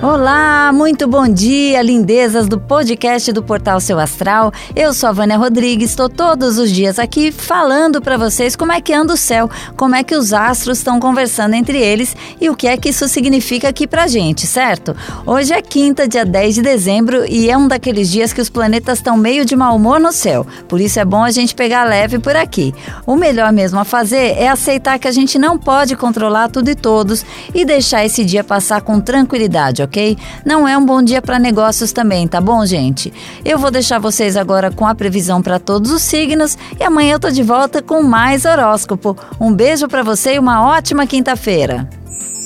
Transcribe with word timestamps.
Olá, 0.00 0.70
muito 0.72 1.08
bom 1.08 1.26
dia, 1.26 1.82
lindezas 1.82 2.46
do 2.46 2.56
podcast 2.56 3.32
do 3.32 3.42
Portal 3.42 3.80
Seu 3.80 3.98
Astral. 3.98 4.52
Eu 4.76 4.94
sou 4.94 5.08
a 5.08 5.12
Vânia 5.12 5.36
Rodrigues, 5.36 5.90
estou 5.90 6.08
todos 6.08 6.56
os 6.56 6.70
dias 6.70 7.00
aqui 7.00 7.32
falando 7.32 8.00
para 8.00 8.16
vocês 8.16 8.54
como 8.54 8.70
é 8.70 8.80
que 8.80 8.92
anda 8.92 9.14
o 9.14 9.16
céu, 9.16 9.50
como 9.76 9.96
é 9.96 10.04
que 10.04 10.14
os 10.14 10.32
astros 10.32 10.78
estão 10.78 11.00
conversando 11.00 11.54
entre 11.54 11.78
eles 11.78 12.14
e 12.40 12.48
o 12.48 12.54
que 12.54 12.68
é 12.68 12.76
que 12.76 12.90
isso 12.90 13.08
significa 13.08 13.68
aqui 13.68 13.88
pra 13.88 14.06
gente, 14.06 14.46
certo? 14.46 14.94
Hoje 15.26 15.52
é 15.52 15.60
quinta, 15.60 16.06
dia 16.06 16.24
10 16.24 16.54
de 16.54 16.62
dezembro 16.62 17.26
e 17.28 17.50
é 17.50 17.58
um 17.58 17.66
daqueles 17.66 18.08
dias 18.08 18.32
que 18.32 18.40
os 18.40 18.48
planetas 18.48 18.98
estão 18.98 19.16
meio 19.16 19.44
de 19.44 19.56
mau 19.56 19.74
humor 19.74 19.98
no 19.98 20.12
céu, 20.12 20.46
por 20.68 20.80
isso 20.80 21.00
é 21.00 21.04
bom 21.04 21.24
a 21.24 21.32
gente 21.32 21.56
pegar 21.56 21.82
leve 21.82 22.20
por 22.20 22.36
aqui. 22.36 22.72
O 23.04 23.16
melhor 23.16 23.52
mesmo 23.52 23.80
a 23.80 23.84
fazer 23.84 24.36
é 24.38 24.48
aceitar 24.48 24.96
que 25.00 25.08
a 25.08 25.12
gente 25.12 25.40
não 25.40 25.58
pode 25.58 25.96
controlar 25.96 26.50
tudo 26.50 26.70
e 26.70 26.76
todos 26.76 27.26
e 27.52 27.64
deixar 27.64 28.04
esse 28.04 28.24
dia 28.24 28.44
passar 28.44 28.80
com 28.80 29.00
tranquilidade, 29.00 29.87
ok? 29.88 30.16
Não 30.44 30.68
é 30.68 30.76
um 30.76 30.84
bom 30.84 31.02
dia 31.02 31.20
para 31.20 31.38
negócios 31.38 31.90
também, 31.92 32.28
tá 32.28 32.40
bom, 32.40 32.64
gente? 32.64 33.12
Eu 33.44 33.58
vou 33.58 33.70
deixar 33.70 33.98
vocês 33.98 34.36
agora 34.36 34.70
com 34.70 34.86
a 34.86 34.94
previsão 34.94 35.42
para 35.42 35.58
todos 35.58 35.90
os 35.90 36.02
signos 36.02 36.56
e 36.78 36.84
amanhã 36.84 37.14
eu 37.14 37.20
tô 37.20 37.30
de 37.30 37.42
volta 37.42 37.82
com 37.82 38.02
mais 38.02 38.44
horóscopo. 38.44 39.16
Um 39.40 39.52
beijo 39.52 39.88
para 39.88 40.02
você 40.02 40.34
e 40.34 40.38
uma 40.38 40.64
ótima 40.64 41.06
quinta-feira. 41.06 41.88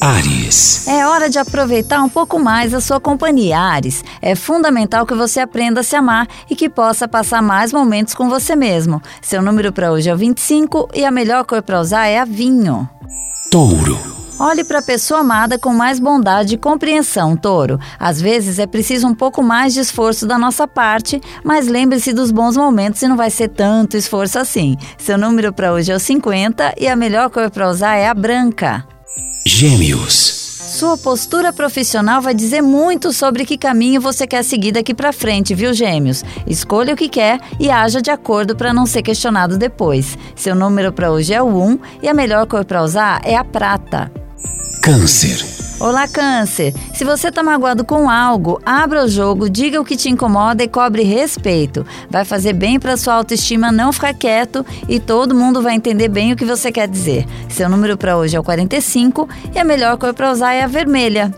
Ares. 0.01 0.89
É 0.89 1.07
hora 1.07 1.31
de 1.31 1.39
aproveitar 1.39 2.03
um 2.03 2.09
pouco 2.09 2.37
mais 2.37 2.75
a 2.75 2.81
sua 2.81 2.99
companhia, 2.99 3.57
Ares. 3.57 4.03
É 4.21 4.35
fundamental 4.35 5.07
que 5.07 5.15
você 5.15 5.39
aprenda 5.39 5.81
a 5.81 5.85
se 5.85 5.95
amar 5.95 6.27
e 6.51 6.57
que 6.57 6.69
possa 6.69 7.07
passar 7.07 7.41
mais 7.41 7.73
momentos 7.73 8.13
com 8.13 8.29
você 8.29 8.57
mesmo. 8.57 9.01
Seu 9.21 9.41
número 9.41 9.73
para 9.73 9.93
hoje 9.93 10.11
é 10.11 10.15
o 10.15 10.17
25 10.17 10.89
e 10.93 11.05
a 11.05 11.11
melhor 11.13 11.45
cor 11.45 11.63
para 11.63 11.81
usar 11.81 12.07
é 12.07 12.19
a 12.19 12.25
vinho. 12.25 12.89
Touro. 13.49 14.22
Olhe 14.43 14.65
para 14.65 14.81
a 14.81 14.83
pessoa 14.83 15.21
amada 15.21 15.57
com 15.57 15.73
mais 15.73 16.01
bondade 16.01 16.57
e 16.57 16.59
compreensão, 16.59 17.37
touro. 17.37 17.79
Às 17.97 18.21
vezes 18.21 18.59
é 18.59 18.67
preciso 18.67 19.07
um 19.07 19.15
pouco 19.15 19.41
mais 19.41 19.73
de 19.73 19.79
esforço 19.79 20.27
da 20.27 20.37
nossa 20.37 20.67
parte, 20.67 21.21
mas 21.45 21.69
lembre-se 21.69 22.13
dos 22.13 22.33
bons 22.33 22.57
momentos 22.57 23.01
e 23.03 23.07
não 23.07 23.17
vai 23.17 23.31
ser 23.31 23.51
tanto 23.51 23.97
esforço 23.97 24.41
assim. 24.41 24.77
Seu 24.99 25.17
número 25.17 25.53
para 25.53 25.73
hoje 25.73 25.93
é 25.93 25.95
o 25.95 26.01
50 26.01 26.75
e 26.77 26.89
a 26.89 26.97
melhor 26.97 27.31
cor 27.31 27.53
para 27.53 27.71
usar 27.71 27.95
é 27.95 28.09
a 28.09 28.15
branca. 28.15 28.85
Gêmeos. 29.47 30.11
Sua 30.73 30.99
postura 30.99 31.53
profissional 31.53 32.21
vai 32.21 32.35
dizer 32.35 32.63
muito 32.63 33.13
sobre 33.13 33.45
que 33.45 33.57
caminho 33.57 34.01
você 34.01 34.27
quer 34.27 34.43
seguir 34.43 34.73
daqui 34.73 34.93
para 34.93 35.13
frente, 35.13 35.55
viu, 35.55 35.73
Gêmeos? 35.73 36.25
Escolha 36.49 36.95
o 36.95 36.97
que 36.97 37.09
quer 37.09 37.39
e 37.61 37.71
haja 37.71 38.03
de 38.03 38.11
acordo 38.11 38.57
para 38.57 38.73
não 38.73 38.87
ser 38.87 39.03
questionado 39.03 39.57
depois. 39.57 40.19
Seu 40.35 40.57
número 40.57 40.93
para 40.93 41.13
hoje 41.13 41.33
é 41.33 41.41
o 41.41 41.47
1 41.47 41.79
e 42.03 42.09
a 42.09 42.15
melhor 42.15 42.45
cor 42.49 42.65
para 42.65 42.83
usar 42.83 43.21
é 43.25 43.37
a 43.37 43.45
prata. 43.45 44.11
Câncer. 44.83 45.47
Olá, 45.79 46.09
Câncer. 46.09 46.75
Se 46.93 47.05
você 47.05 47.29
está 47.29 47.41
magoado 47.41 47.85
com 47.85 48.11
algo, 48.11 48.61
abra 48.67 49.05
o 49.05 49.09
jogo, 49.09 49.49
diga 49.49 49.81
o 49.81 49.85
que 49.85 49.97
te 49.97 50.11
incomoda 50.11 50.65
e 50.65 50.67
cobre 50.67 51.05
respeito. 51.05 51.87
Vai 52.11 52.25
fazer 52.25 52.53
bem 52.53 52.81
para 52.81 52.97
sua 52.97 53.15
autoestima 53.15 53.71
não 53.71 53.93
ficar 53.93 54.13
quieto 54.13 54.67
e 54.89 54.99
todo 54.99 55.37
mundo 55.37 55.63
vai 55.63 55.77
entender 55.77 56.09
bem 56.09 56.33
o 56.33 56.37
que 56.37 56.45
você 56.45 56.73
quer 56.73 56.89
dizer. 56.89 57.25
Seu 57.49 57.69
número 57.69 57.97
para 57.97 58.17
hoje 58.17 58.37
é 58.37 58.41
o 58.41 58.43
45 58.43 59.29
e 59.55 59.59
a 59.61 59.63
melhor 59.63 59.97
cor 59.97 60.13
para 60.13 60.33
usar 60.33 60.53
é 60.53 60.65
a 60.65 60.67
vermelha. 60.67 61.33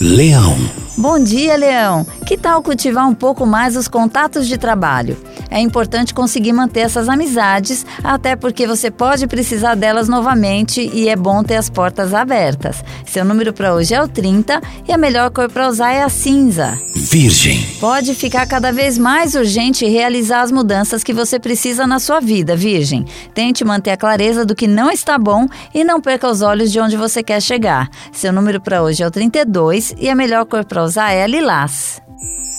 Leão. 0.00 0.56
Bom 0.96 1.22
dia, 1.22 1.56
Leão. 1.56 2.04
Que 2.26 2.36
tal 2.36 2.60
cultivar 2.64 3.06
um 3.06 3.14
pouco 3.14 3.46
mais 3.46 3.76
os 3.76 3.86
contatos 3.86 4.48
de 4.48 4.58
trabalho? 4.58 5.16
É 5.50 5.60
importante 5.60 6.14
conseguir 6.14 6.52
manter 6.52 6.80
essas 6.80 7.08
amizades, 7.08 7.84
até 8.02 8.36
porque 8.36 8.66
você 8.66 8.90
pode 8.90 9.26
precisar 9.26 9.74
delas 9.74 10.08
novamente 10.08 10.90
e 10.92 11.08
é 11.08 11.16
bom 11.16 11.42
ter 11.42 11.56
as 11.56 11.70
portas 11.70 12.12
abertas. 12.14 12.84
Seu 13.06 13.24
número 13.24 13.52
para 13.52 13.74
hoje 13.74 13.94
é 13.94 14.02
o 14.02 14.08
30 14.08 14.60
e 14.86 14.92
a 14.92 14.98
melhor 14.98 15.30
cor 15.30 15.50
para 15.50 15.68
usar 15.68 15.92
é 15.92 16.02
a 16.02 16.08
cinza. 16.08 16.78
Virgem. 16.94 17.64
Pode 17.80 18.14
ficar 18.14 18.46
cada 18.46 18.70
vez 18.70 18.98
mais 18.98 19.34
urgente 19.34 19.86
realizar 19.86 20.42
as 20.42 20.52
mudanças 20.52 21.02
que 21.02 21.12
você 21.12 21.38
precisa 21.38 21.86
na 21.86 21.98
sua 21.98 22.20
vida, 22.20 22.54
Virgem. 22.54 23.06
Tente 23.32 23.64
manter 23.64 23.92
a 23.92 23.96
clareza 23.96 24.44
do 24.44 24.54
que 24.54 24.66
não 24.66 24.90
está 24.90 25.18
bom 25.18 25.46
e 25.72 25.84
não 25.84 26.00
perca 26.00 26.28
os 26.28 26.42
olhos 26.42 26.70
de 26.70 26.80
onde 26.80 26.96
você 26.96 27.22
quer 27.22 27.40
chegar. 27.40 27.88
Seu 28.12 28.32
número 28.32 28.60
para 28.60 28.82
hoje 28.82 29.02
é 29.02 29.06
o 29.06 29.10
32 29.10 29.94
e 29.98 30.10
a 30.10 30.14
melhor 30.14 30.44
cor 30.44 30.64
para 30.64 30.84
usar 30.84 31.12
é 31.12 31.22
a 31.22 31.26
lilás. 31.26 32.07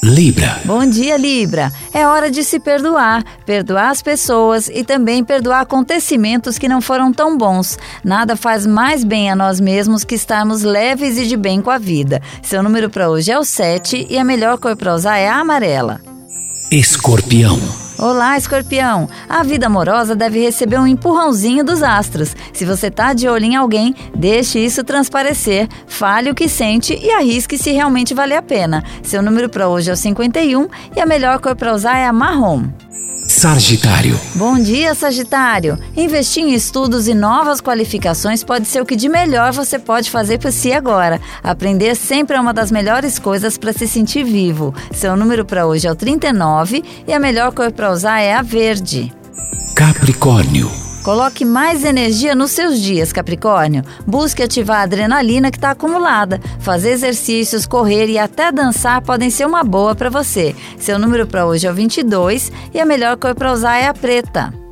Libra. 0.02 0.62
Bom 0.64 0.86
dia, 0.86 1.18
Libra. 1.18 1.74
É 1.94 2.08
hora 2.08 2.32
de 2.32 2.44
se 2.44 2.58
perdoar, 2.60 3.24
perdoar 3.46 3.90
as 3.90 4.02
pessoas 4.02 4.70
e 4.70 4.84
também 4.84 5.26
perdoar 5.26 5.62
acontecimentos 5.62 6.58
que 6.58 6.70
não 6.70 6.82
foram 6.82 7.12
tão 7.12 7.38
bons. 7.38 7.78
Nada 8.04 8.38
faz 8.38 8.66
mais 8.66 9.04
bem 9.04 9.30
a 9.30 9.36
nós 9.36 9.60
mesmos 9.60 10.06
que 10.06 10.16
estarmos 10.16 10.64
leves 10.64 11.18
e 11.18 11.28
de 11.28 11.36
bem 11.36 11.62
com 11.62 11.70
a 11.70 11.78
vida. 11.78 12.22
Seu 12.42 12.64
número 12.64 12.90
para 12.90 13.10
hoje 13.10 13.32
é 13.32 13.38
o 13.38 13.44
7 13.44 14.08
e 14.10 14.18
a 14.18 14.24
melhor 14.24 14.58
cor 14.58 14.76
para 14.76 14.96
usar 14.96 15.18
é 15.18 15.28
a 15.28 15.36
amarela. 15.36 16.00
Escorpião. 16.72 17.89
Olá, 18.02 18.38
escorpião! 18.38 19.10
A 19.28 19.44
vida 19.44 19.66
amorosa 19.66 20.16
deve 20.16 20.40
receber 20.40 20.80
um 20.80 20.88
empurrãozinho 20.88 21.66
dos 21.66 21.84
astros. 21.84 22.34
Se 22.54 22.64
você 22.64 22.90
tá 22.90 23.12
de 23.12 23.28
olho 23.28 23.44
em 23.44 23.58
alguém, 23.58 23.94
deixe 24.16 24.58
isso 24.58 24.86
transparecer, 24.86 25.68
fale 25.86 26.32
o 26.32 26.34
que 26.34 26.48
sente 26.48 26.98
e 26.98 27.12
arrisque 27.12 27.58
se 27.58 27.72
realmente 27.72 28.14
vale 28.14 28.34
a 28.34 28.42
pena. 28.42 28.86
Seu 29.04 29.22
número 29.22 29.50
para 29.50 29.68
hoje 29.68 29.90
é 29.90 29.94
o 29.94 29.98
51 29.98 30.70
e 30.96 31.02
a 31.02 31.06
melhor 31.06 31.42
cor 31.42 31.58
para 31.58 31.74
usar 31.74 31.98
é 31.98 32.06
a 32.06 32.14
marrom. 32.14 32.70
Sagitário. 33.30 34.20
Bom 34.34 34.58
dia, 34.58 34.96
Sagitário! 34.96 35.78
Investir 35.96 36.42
em 36.42 36.56
estudos 36.56 37.08
e 37.08 37.14
novas 37.14 37.62
qualificações 37.62 38.44
pode 38.44 38.68
ser 38.68 38.82
o 38.82 38.86
que 38.86 38.96
de 38.96 39.08
melhor 39.08 39.54
você 39.54 39.78
pode 39.78 40.10
fazer 40.10 40.40
por 40.40 40.52
si 40.52 40.74
agora. 40.74 41.22
Aprender 41.44 41.96
sempre 41.96 42.36
é 42.36 42.42
uma 42.42 42.56
das 42.56 42.72
melhores 42.72 43.20
coisas 43.20 43.56
para 43.56 43.72
se 43.72 43.88
sentir 43.88 44.24
vivo. 44.24 44.74
Seu 44.92 45.16
número 45.16 45.46
para 45.46 45.68
hoje 45.68 45.88
é 45.88 45.92
o 45.92 45.96
39 45.96 46.84
e 47.08 47.14
a 47.14 47.20
melhor 47.20 47.54
cor 47.54 47.72
para 47.72 47.92
usar 47.92 48.20
é 48.20 48.34
a 48.34 48.42
verde. 48.42 49.14
Capricórnio. 49.76 50.89
Coloque 51.04 51.46
mais 51.46 51.84
energia 51.84 52.36
nos 52.36 52.52
seus 52.52 52.80
dias, 52.80 53.14
Capricórnio. 53.14 53.84
Busque 54.06 54.44
ativar 54.44 54.82
a 54.82 54.84
adrenalina 54.84 55.50
que 55.50 55.58
está 55.58 55.72
acumulada. 55.72 56.40
Fazer 56.60 56.92
exercícios, 56.92 57.66
correr 57.66 58.08
e 58.08 58.18
até 58.18 58.52
dançar 58.52 59.02
podem 59.02 59.30
ser 59.30 59.46
uma 59.46 59.64
boa 59.64 59.96
para 59.96 60.10
você. 60.10 60.56
Seu 60.78 61.00
número 61.00 61.26
para 61.26 61.46
hoje 61.46 61.66
é 61.66 61.72
o 61.72 61.74
22 61.74 62.52
e 62.74 62.80
a 62.80 62.86
melhor 62.86 63.18
cor 63.18 63.34
para 63.34 63.54
usar 63.54 63.78
é 63.78 63.88
a 63.88 63.94
preta. 63.94 64.69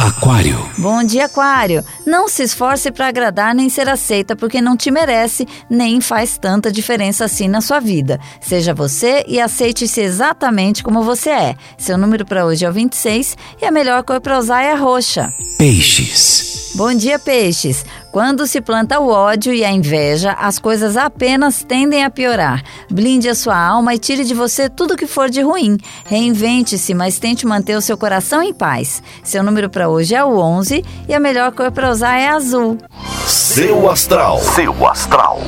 Aquário. 0.00 0.58
Bom 0.78 1.04
dia, 1.04 1.26
Aquário. 1.26 1.84
Não 2.06 2.26
se 2.26 2.42
esforce 2.42 2.90
para 2.90 3.08
agradar 3.08 3.54
nem 3.54 3.68
ser 3.68 3.86
aceita 3.86 4.34
porque 4.34 4.58
não 4.58 4.74
te 4.74 4.90
merece, 4.90 5.46
nem 5.68 6.00
faz 6.00 6.38
tanta 6.38 6.72
diferença 6.72 7.26
assim 7.26 7.48
na 7.48 7.60
sua 7.60 7.80
vida. 7.80 8.18
Seja 8.40 8.72
você 8.72 9.22
e 9.28 9.38
aceite-se 9.38 10.00
exatamente 10.00 10.82
como 10.82 11.02
você 11.02 11.28
é. 11.28 11.56
Seu 11.76 11.98
número 11.98 12.24
para 12.24 12.46
hoje 12.46 12.64
é 12.64 12.70
o 12.70 12.72
26 12.72 13.36
e 13.60 13.66
a 13.66 13.70
melhor 13.70 14.02
cor 14.02 14.22
para 14.22 14.38
usar 14.38 14.62
é 14.62 14.72
a 14.72 14.76
roxa. 14.76 15.30
Peixes. 15.58 16.59
Bom 16.74 16.94
dia, 16.94 17.18
peixes. 17.18 17.84
Quando 18.12 18.46
se 18.46 18.60
planta 18.60 19.00
o 19.00 19.08
ódio 19.08 19.52
e 19.52 19.64
a 19.64 19.72
inveja, 19.72 20.32
as 20.32 20.58
coisas 20.58 20.96
apenas 20.96 21.64
tendem 21.64 22.04
a 22.04 22.10
piorar. 22.10 22.62
Blinde 22.88 23.28
a 23.28 23.34
sua 23.34 23.58
alma 23.58 23.94
e 23.94 23.98
tire 23.98 24.24
de 24.24 24.34
você 24.34 24.68
tudo 24.68 24.96
que 24.96 25.06
for 25.06 25.28
de 25.28 25.42
ruim. 25.42 25.76
Reinvente-se, 26.06 26.94
mas 26.94 27.18
tente 27.18 27.44
manter 27.44 27.76
o 27.76 27.80
seu 27.80 27.98
coração 27.98 28.40
em 28.40 28.54
paz. 28.54 29.02
Seu 29.24 29.42
número 29.42 29.68
para 29.68 29.88
hoje 29.88 30.14
é 30.14 30.24
o 30.24 30.38
11 30.38 30.84
e 31.08 31.14
a 31.14 31.18
melhor 31.18 31.50
cor 31.52 31.72
para 31.72 31.90
usar 31.90 32.16
é 32.16 32.28
azul. 32.28 32.78
Seu 33.26 33.90
Astral. 33.90 34.38
Seu 34.38 34.86
Astral. 34.86 35.40